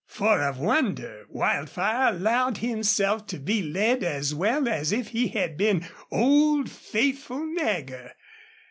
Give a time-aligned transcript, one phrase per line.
[0.07, 5.57] For a wonder Wildfire allowed himself to be led as well as if he had
[5.57, 8.13] been old, faithful Nagger.